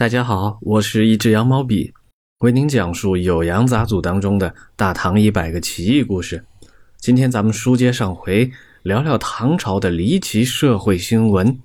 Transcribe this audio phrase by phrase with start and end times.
[0.00, 1.92] 大家好，我是一只羊毛笔，
[2.38, 6.42] 为您讲述《酉阳杂俎》当中的大唐一百个奇异故事。
[6.96, 8.50] 今天咱们书接上回，
[8.82, 11.58] 聊聊唐朝的离奇社会新闻。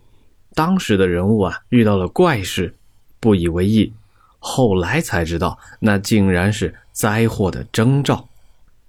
[0.54, 2.76] 当时的人物啊，遇到了怪事，
[3.22, 3.94] 不以为意，
[4.40, 8.28] 后来才知道，那竟然是灾祸的征兆。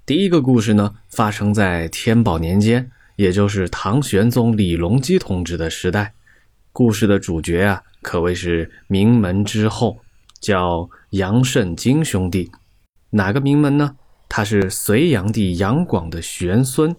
[0.05, 6.15] 第一个故事呢，发生在天宝年间，也就是唐玄宗李隆基统治的时代。
[6.73, 7.85] 故事的主角啊。
[8.07, 9.97] 可谓是名门之后，
[10.41, 12.49] 叫杨慎金兄弟。
[13.11, 13.97] 哪个名门呢？
[14.29, 16.95] 他是隋炀帝杨广的玄孙。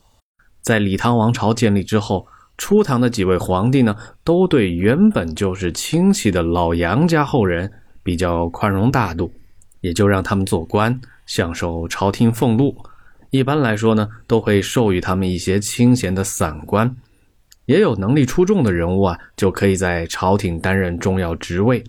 [0.61, 2.27] 在李唐王朝建立之后，
[2.57, 7.71] 初唐的几位皇帝呢，都对原本就是亲戚的老杨家后人
[8.03, 9.31] 比较宽容大度，
[9.79, 12.75] 也就让他们做官，享受朝廷俸禄。
[13.29, 16.93] 一般来说呢，都会授予他们一些清闲的散官。
[17.67, 21.83] 也有能力出众的人物啊，就可以在朝廷担任重要职位。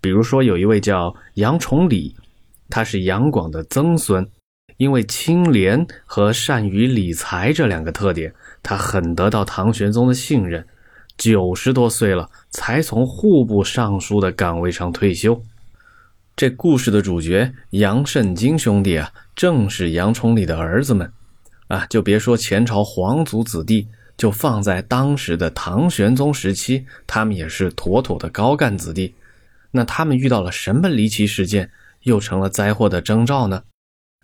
[0.00, 2.14] 比如说，有一位叫杨崇礼，
[2.70, 4.24] 他是杨广的曾孙，
[4.76, 10.64] 因为清廉和善于理财这两个特点，他很得到唐玄宗的信任。
[11.16, 15.42] 九十多岁了，才从户部尚书的岗位上退休。
[16.36, 21.12] 这故事的主角杨慎金兄弟啊，正是杨崇礼的儿子们
[21.66, 23.88] 啊，就别说前朝皇族子弟。
[24.18, 29.14] 就放在当时的唐玄宗时期，他们也是妥妥的高干子弟。
[29.70, 31.70] 那他们遇到了什么离奇事件，
[32.02, 33.62] 又成了灾祸的征兆呢？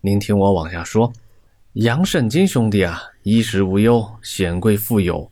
[0.02, 1.10] 您听我往下说。
[1.74, 5.30] 杨慎金兄弟啊，衣食无忧，显贵富有，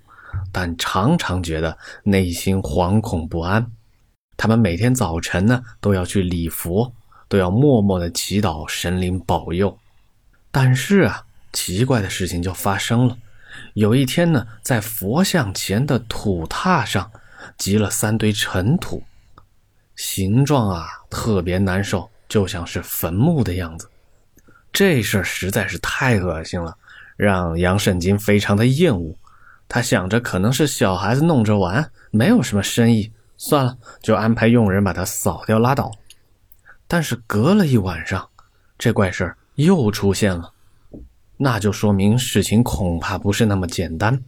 [0.51, 3.65] 但常常觉得内心惶恐不安。
[4.37, 6.93] 他们每天早晨呢，都要去礼佛，
[7.29, 9.77] 都要默默的祈祷神灵保佑。
[10.51, 13.17] 但是啊，奇怪的事情就发生了。
[13.75, 17.11] 有一天呢，在佛像前的土榻上
[17.59, 19.03] 积了三堆尘土，
[19.97, 23.89] 形状啊特别难受，就像是坟墓的样子。
[24.73, 26.77] 这事儿实在是太恶心了，
[27.17, 29.17] 让杨慎金非常的厌恶。
[29.69, 35.91] 他想着可能是小孩子弄着玩，没有什么深意，算了，就安排佣人把它扫掉拉倒。
[36.87, 38.29] 但是隔了一晚上，
[38.79, 40.53] 这怪事儿又出现了。
[41.43, 44.23] 那就说明事情恐怕不是那么简单。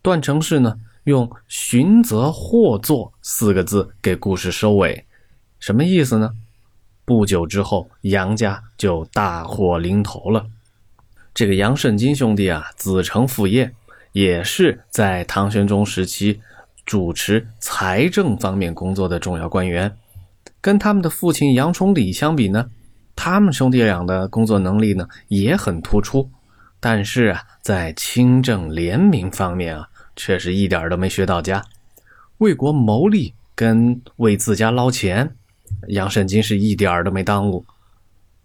[0.00, 5.04] 段成式呢，用“寻则祸作”四个字给故事收尾，
[5.60, 6.30] 什么意思呢？
[7.04, 10.46] 不久之后，杨家就大祸临头了。
[11.34, 13.70] 这个杨慎金兄弟啊，子承父业，
[14.12, 16.40] 也是在唐玄宗时期
[16.86, 19.94] 主持财政方面工作的重要官员。
[20.62, 22.70] 跟他们的父亲杨崇礼相比呢？
[23.14, 26.28] 他们兄弟俩的工作能力呢也很突出，
[26.80, 31.64] 但是啊，在清正廉明方面啊，却是一点都没学到家。
[32.38, 35.36] 为国谋利跟为自家捞钱，
[35.88, 37.64] 杨慎金是一点都没耽误。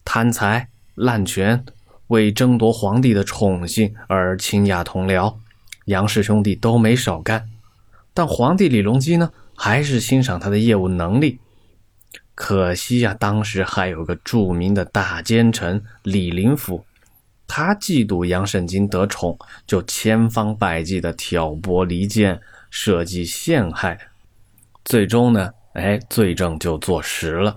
[0.06, 1.66] 贪财滥权，
[2.08, 5.34] 为争夺皇帝的宠幸而倾轧同僚，
[5.86, 7.50] 杨氏兄弟都没少干。
[8.14, 11.40] 但皇帝李隆基呢，还是欣赏他的业务能力。
[12.38, 16.86] 可惜呀，当时还有个著名的大奸臣李林甫，
[17.48, 22.40] 他嫉妒杨慎金得宠，就千方百计的挑拨离间，
[22.70, 23.98] 设计陷害，
[24.86, 27.56] 最终呢，哎，罪证就坐实了。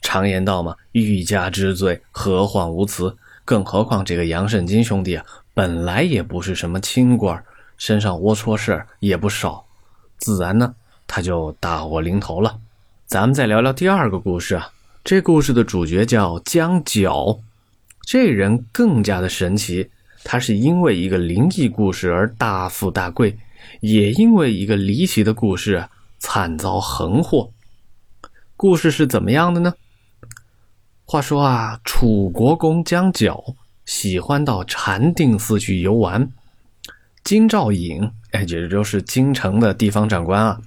[0.00, 3.16] 常言道嘛，欲加之罪，何患无辞？
[3.44, 7.44] 更何况这个杨慎金兄弟啊，本来也不是什么清官，
[7.76, 9.66] 身上龌龊事儿也不少，
[10.18, 10.72] 自然呢，
[11.08, 12.56] 他就大祸临头了。
[13.10, 14.70] 咱们再聊聊第二个故事啊，
[15.02, 17.40] 这故事的主角叫江角，
[18.02, 19.90] 这人更加的神奇，
[20.22, 23.36] 他是因为一个灵异故事而大富大贵，
[23.80, 25.88] 也因为一个离奇的故事
[26.20, 27.50] 惨遭横祸。
[28.56, 29.74] 故事是怎么样的呢？
[31.04, 33.56] 话说啊，楚国公江角
[33.86, 36.30] 喜欢到禅定寺去游玩，
[37.24, 40.60] 金兆尹，哎，也就是京城的地方长官啊，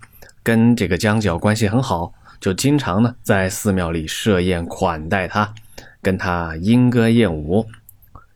[0.44, 2.14] 跟这个江角关系很好。
[2.44, 5.54] 就经常呢在寺庙里设宴款待他，
[6.02, 7.66] 跟他莺歌燕舞。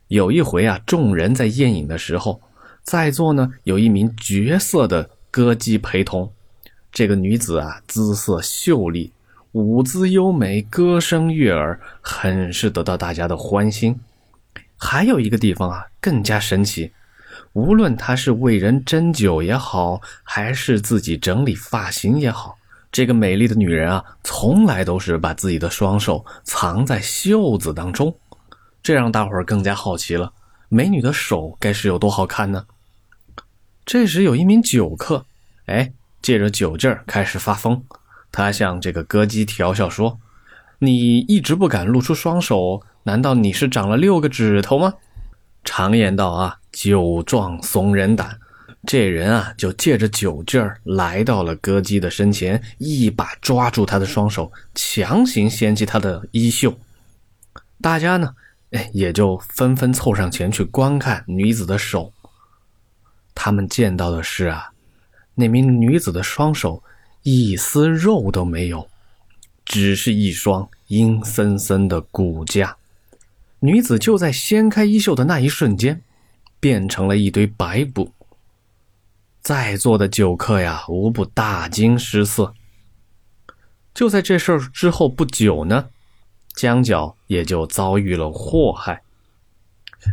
[0.06, 2.40] 有一回啊，众人在宴饮的时候，
[2.82, 6.32] 在座呢有一名绝色的歌姬陪同。
[6.90, 9.12] 这个女子啊，姿色秀丽，
[9.52, 14.00] 舞姿优美，歌声悦耳，很是得到大家的欢心。
[14.78, 16.90] 还有一个地方啊，更加神奇，
[17.52, 22.56] 无论她是为人斟酒也好，还是自己整理发型也好。
[22.90, 28.16] 这个美丽的女人啊，从来都是把自己的双手藏在袖子当中，
[28.82, 30.32] 这让大伙儿更加好奇了。
[30.70, 32.64] 美女的手该是有多好看呢？
[33.84, 35.24] 这时有一名酒客，
[35.66, 37.82] 哎，借着酒劲儿开始发疯，
[38.32, 40.18] 他向这个歌姬调笑说
[40.80, 44.94] ：“你一直不敢露出双手，难道你是长了六个指头吗？”
[45.64, 48.38] 常言道啊，酒壮怂人胆。
[48.88, 56.74] 这人啊，就借着酒劲儿来到了歌姬的身前，一把抓住她的双手，强行掀起她的衣袖。
[57.82, 58.34] 大家呢，
[58.70, 62.10] 哎，也就纷纷凑上前去观看女子的手。
[63.34, 64.72] 他们见到的是啊，
[65.34, 66.82] 那名女子的双手
[67.24, 68.88] 一丝肉都没有，
[69.66, 72.74] 只是一双阴森森的骨架。
[73.60, 76.00] 女子就在掀开衣袖的那一瞬间，
[76.58, 78.14] 变成了一堆白布。
[79.40, 82.54] 在座的酒客呀，无不大惊失色。
[83.94, 85.86] 就在这事儿之后不久呢，
[86.54, 89.02] 江角也就遭遇了祸害。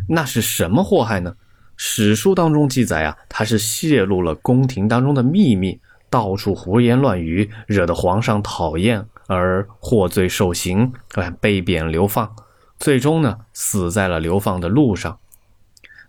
[0.08, 1.36] 那是什么祸害呢？
[1.76, 10.92] 史书当中记载啊，他是泄露了宫廷当中的秘密，到处胡言乱语，惹得皇上讨厌，而获罪受刑，
[11.40, 12.34] 被贬流放，
[12.78, 15.18] 最终呢，死在了流放的路上。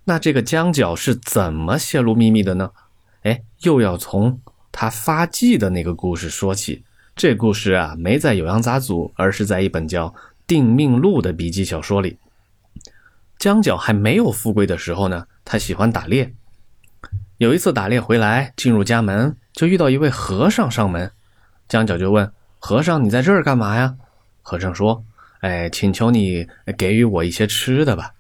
[0.05, 2.71] 那这个江角是怎么泄露秘密的呢？
[3.27, 4.39] 哎，又要从
[4.71, 6.85] 他发迹的那个故事说起。
[7.13, 10.07] 这故事啊，没在《酉阳杂俎》，而是在一本叫
[10.45, 12.17] 《定命录》的笔记小说里。
[13.37, 16.33] 江角还没有富贵的时候呢，他喜欢打猎。
[17.37, 21.11] 有一次打猎回来，进入家门，就遇到一位和尚上门。
[21.67, 23.95] 江角就问和尚：“你在这儿干嘛呀？”
[24.41, 25.03] 和尚说
[25.41, 26.47] ：“哎，请求你
[26.77, 28.13] 给予我一些吃的吧。”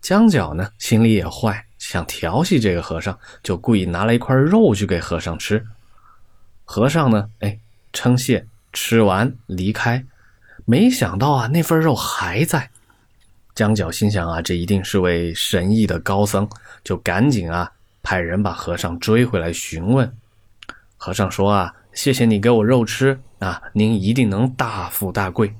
[0.00, 1.66] 江角呢，心里也坏。
[1.86, 5.62] 想调戏这个和尚，就故意拿了一块肉去给和尚吃。
[6.64, 7.58] 和尚呢，哎，
[7.92, 10.02] 称谢，吃完离开。
[10.64, 12.70] 没想到啊，那份肉还在。
[13.54, 16.48] 江角心想啊，这一定是位神异的高僧，
[16.82, 17.70] 就赶紧啊，
[18.02, 20.10] 派人把和尚追回来询问。
[20.96, 25.54] 和尚说啊，谢谢你给我肉吃啊，您一定能大富大贵。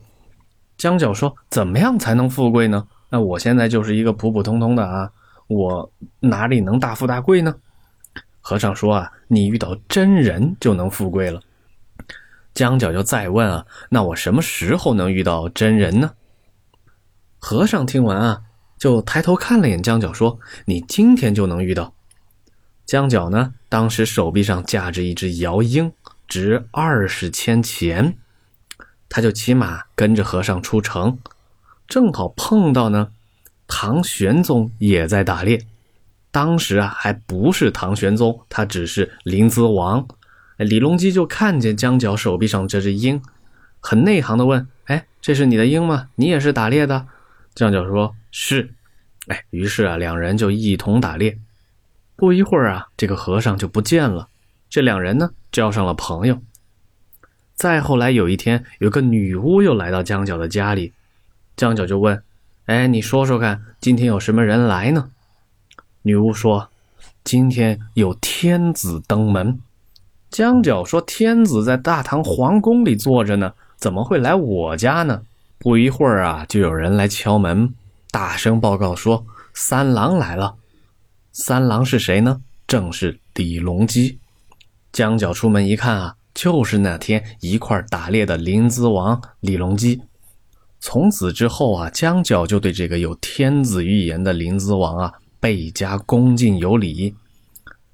[0.78, 2.88] 江角说，怎么样才能富贵呢？
[3.10, 5.10] 那我现在就是一个普普通通的啊。
[5.46, 7.54] 我哪里能大富大贵呢？
[8.40, 11.40] 和尚说啊，你遇到真人就能富贵了。
[12.52, 16.12] 江角就再问啊，那我什么时候能遇到真人呢？
[17.38, 18.42] 和尚听完啊，
[18.78, 21.94] 就抬头看了眼江角，说：“你今天就能遇到。”
[22.86, 25.92] 江角呢，当时手臂上架着一只摇鹰，
[26.28, 28.16] 值二十千钱，
[29.08, 31.18] 他就骑马跟着和尚出城，
[31.88, 33.08] 正好碰到呢。
[33.66, 35.60] 唐玄宗也在打猎，
[36.30, 40.06] 当时啊还不是唐玄宗，他只是临淄王。
[40.56, 43.20] 李隆基就看见江角手臂上这只鹰，
[43.80, 46.08] 很内行的问：“哎，这是你的鹰吗？
[46.14, 47.06] 你也是打猎的？”
[47.54, 48.70] 江角说：“是。”
[49.28, 51.38] 哎，于是啊两人就一同打猎。
[52.14, 54.28] 不一会儿啊，这个和尚就不见了，
[54.68, 56.40] 这两人呢交上了朋友。
[57.54, 60.92] 再后来有一天，有个女巫又来到江角的家里，
[61.56, 62.22] 江角就问。
[62.66, 65.10] 哎，你说说看，今天有什么人来呢？
[66.00, 66.70] 女巫说
[67.22, 69.60] ：“今天有天子登门。”
[70.30, 75.22] 江角说：“天子在大唐皇宫里坐着呢，怎么会来我家呢？”
[75.60, 77.74] 不一会儿啊，就有人来敲门，
[78.10, 80.56] 大声报告说：“三郎来了。”
[81.32, 82.40] 三郎是谁呢？
[82.66, 84.18] 正是李隆基。
[84.90, 90.00] 江角出门一看啊，就是那天一块打猎的临淄王李隆基。
[90.86, 97.14] 从此之后啊，江角就对这个有天子预言的临淄王啊倍加恭敬有礼，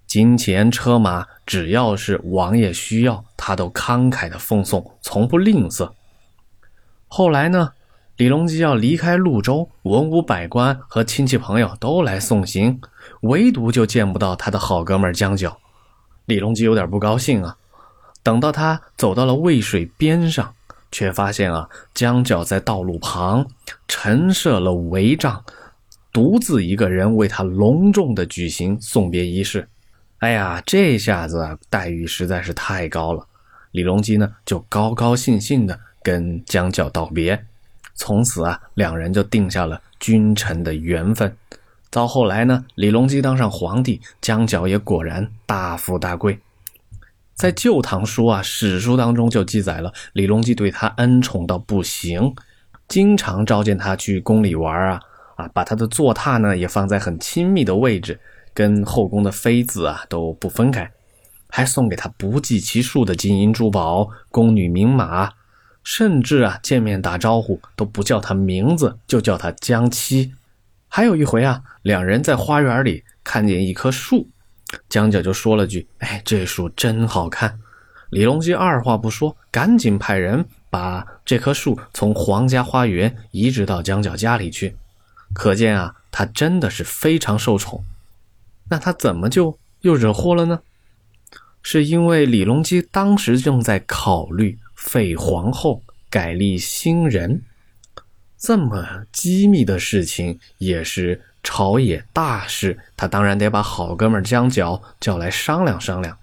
[0.08, 5.88] 金钱车马，只要是王爷需要，他都慷慨的奉送，从不吝啬。
[7.06, 7.70] 后来呢，
[8.16, 12.80] 李隆基要离开潞州，文武百官和亲戚朋友都来送行，
[13.20, 15.56] 唯独就见不到他的好哥们江角。
[16.26, 17.56] 李隆基有点不高兴啊。
[18.24, 20.52] 等到他走到了渭水边上。
[20.92, 23.46] 却发现啊，江角在道路旁
[23.88, 25.44] 陈设了帷帐，
[26.12, 29.68] 独自一个人为他隆重的举行送别仪式。
[30.18, 33.26] 哎呀，这下子待遇实在是太高了。
[33.70, 37.46] 李隆基呢，就高高兴兴的跟江角道别，
[37.94, 41.34] 从此啊，两人就定下了君臣的缘分。
[41.88, 46.38] 到后来呢，李隆基当上皇帝，江角也果然大富大贵。
[47.40, 52.34] 在《旧唐书》啊，史书当中就记载了李隆基对他恩宠到不行，
[52.86, 55.00] 经常召见他去宫里玩啊
[55.36, 58.20] 啊，把他的坐榻呢也放在很亲密的位置，
[58.52, 60.90] 跟后宫的妃子啊都不分开，
[61.48, 65.30] 还送给他不计其数的金银珠宝、宫女名马，
[65.82, 70.34] 甚至啊见面打招呼都不叫他名字，就叫他江妻。
[70.88, 74.28] 还有一回啊，两人在花园里看见一棵树。
[74.88, 77.58] 江角就说了句：“哎，这树真好看。”
[78.10, 84.76] 李隆基二话不说，赶紧派人把这棵树从皇家花园移植到江角家里去。
[85.32, 87.84] 可见啊，他真的是非常受宠。
[88.68, 90.60] 那他怎么就又惹祸了呢？
[91.62, 97.42] 是因为李隆基当时正在考虑废皇后，改立新人，
[98.38, 106.16] 这么机密的事情也是朝野大事，他当然得把好哥们江角叫来商量商量。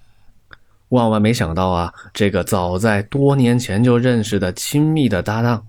[0.90, 5.66] 万万没想到啊，这个早在多年前就认识的亲密的搭档，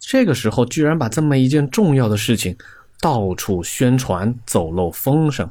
[0.00, 2.56] 这个时候居然把这么一件重要的事情
[3.00, 5.48] 到处宣传，走漏风声，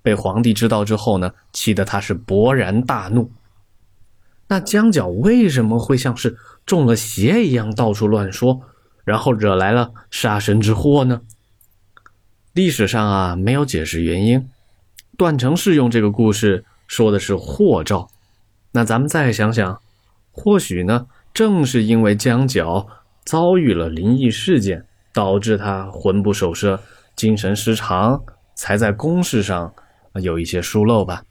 [0.00, 3.30] 被皇帝知道之后呢，气得他是勃然大怒。
[4.46, 8.62] 那江角为什么会像是中了邪一样到处乱说，
[9.04, 11.20] 然后惹来了杀身之祸呢？
[12.58, 14.48] 历史上啊没有解释原因，
[15.16, 18.08] 段成式用这个故事说的是祸兆。
[18.72, 19.80] 那咱们再想想，
[20.32, 22.84] 或许呢，正是因为江角
[23.24, 24.84] 遭遇了灵异事件，
[25.14, 26.82] 导致他魂不守舍、
[27.14, 28.20] 精神失常，
[28.56, 29.72] 才在公事上
[30.14, 31.22] 有一些疏漏吧。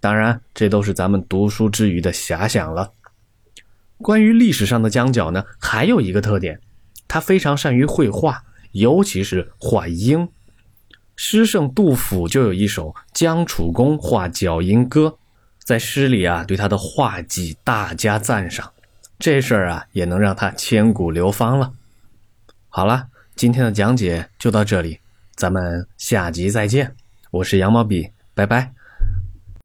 [0.00, 2.92] 当然，这都是咱们读书之余的遐想了。
[3.98, 6.60] 关于历史上的江角呢，还有一个特点，
[7.08, 10.28] 他非常善于绘画，尤其是画鹰。
[11.16, 15.06] 诗圣杜甫就有一首《江楚公画角鹰歌》。
[15.64, 18.72] 在诗里啊，对他的画技大加赞赏，
[19.18, 21.72] 这事儿啊也能让他千古流芳了。
[22.68, 24.98] 好了，今天的讲解就到这里，
[25.36, 26.96] 咱们下集再见。
[27.30, 28.72] 我是羊毛笔，拜拜。